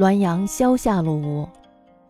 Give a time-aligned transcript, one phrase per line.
[0.00, 1.46] 滦阳萧下路吴，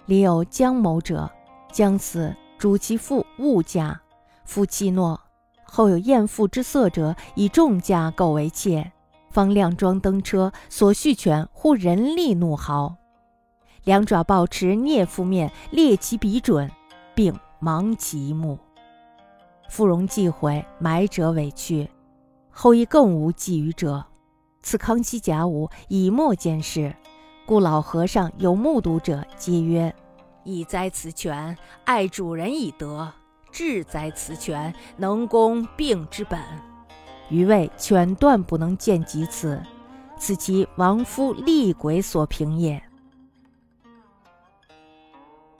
[0.07, 1.29] 里有姜某者，
[1.73, 4.01] 将死，主其父勿嫁，
[4.45, 5.21] 夫弃诺。
[5.65, 8.93] 后有艳妇之色者，以重价购为妾，
[9.31, 12.95] 方靓装登车，所续权忽人力怒号，
[13.83, 16.71] 两爪抱持聂夫面，猎其鼻准，
[17.13, 18.57] 并盲其目。
[19.69, 21.91] 妇容既毁，埋者委去，
[22.51, 24.07] 后亦更无觊觎者。
[24.63, 26.95] 此康熙甲午以末见事，
[27.51, 29.93] 故老和尚有目睹者，皆曰
[30.47, 33.13] ：“以哉此权，爱主人以德。”
[33.51, 36.39] 治哉此权，能攻病之本。
[37.29, 39.61] 余谓犬断不能见及此，
[40.17, 42.81] 此其亡夫厉鬼所凭也。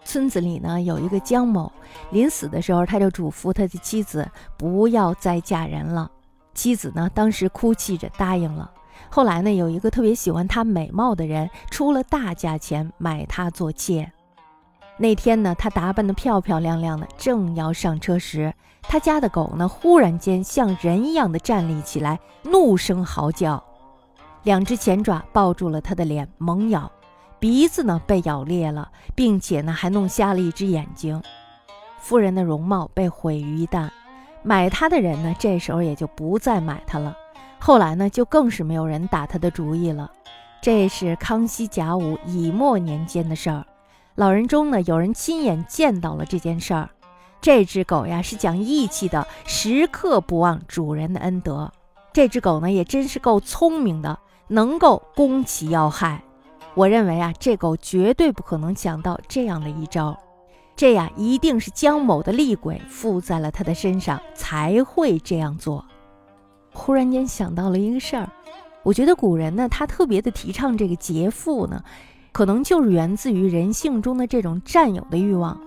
[0.05, 1.73] 村子里呢有一个姜某，
[2.13, 6.09] 临死的时候，他就嘱咐他的妻子不要再嫁人了。
[6.55, 8.71] 妻子呢当时哭泣着答应了。
[9.09, 14.11] 后来呢，有一个特别喜欢她美貌的人，出了大价钱买她做妾。
[14.97, 23.65] 那天呢，他打扮得漂漂亮亮的，正要上车时，他家的狗呢，忽然间像人一样的站立起来，怒声嚎叫，
[24.43, 26.93] 两只前爪抱住了他的脸，猛咬，
[27.39, 31.23] 鼻子呢被咬裂了，并且呢还弄瞎了一只眼睛。
[31.99, 33.89] 夫人的容貌被毁于一旦，
[34.43, 37.17] 买他的人呢，这时候也就不再买他了。
[37.61, 40.11] 后来呢，就更是没有人打他的主意了。
[40.63, 43.65] 这是康熙甲午乙末年间的事儿。
[44.15, 46.89] 老人中呢，有人亲眼见到了这件事儿。
[47.41, 51.71] 这只狗呀，是讲义气的，时刻不忘主人的恩德。
[52.13, 56.23] 这只狗呢，也真是够聪明的，能够攻其要害。
[56.75, 60.19] 我认为啊，这狗绝对不可能想到这样的一招。
[60.77, 65.85] 这呀，一定是姜某的厉鬼附在了他的身上，才会这样做。
[66.73, 68.29] 忽然间想到了一个事儿，
[68.83, 71.83] 我觉得古人呢，他特别的提倡这个劫富呢。
[72.33, 75.61] 可能就是源自于人性中的这种占有的欲望。